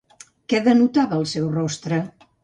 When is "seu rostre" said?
1.33-2.01